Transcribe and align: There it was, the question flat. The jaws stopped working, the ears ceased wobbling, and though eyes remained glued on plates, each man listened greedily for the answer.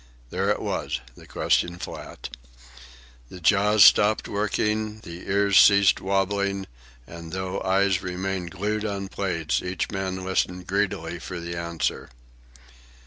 There 0.31 0.49
it 0.49 0.59
was, 0.63 0.99
the 1.15 1.27
question 1.27 1.77
flat. 1.77 2.35
The 3.29 3.39
jaws 3.39 3.85
stopped 3.85 4.27
working, 4.27 4.99
the 5.01 5.27
ears 5.29 5.59
ceased 5.59 6.01
wobbling, 6.01 6.65
and 7.05 7.31
though 7.33 7.61
eyes 7.61 8.01
remained 8.01 8.49
glued 8.49 8.83
on 8.83 9.09
plates, 9.09 9.61
each 9.61 9.91
man 9.91 10.25
listened 10.25 10.65
greedily 10.65 11.19
for 11.19 11.39
the 11.39 11.55
answer. 11.55 12.09